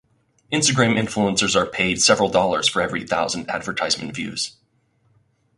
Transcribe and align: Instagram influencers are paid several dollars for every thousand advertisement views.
Instagram 0.51 0.99
influencers 0.99 1.55
are 1.55 1.67
paid 1.67 2.01
several 2.01 2.27
dollars 2.27 2.67
for 2.67 2.81
every 2.81 3.05
thousand 3.05 3.47
advertisement 3.51 4.15
views. 4.15 4.57